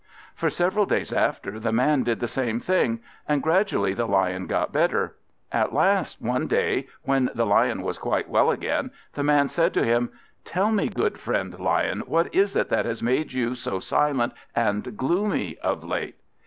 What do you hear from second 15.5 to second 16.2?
of late?"